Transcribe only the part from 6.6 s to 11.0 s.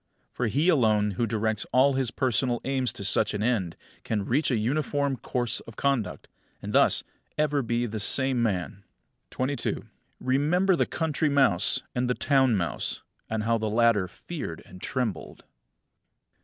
thus be ever the same man. 22. Remember the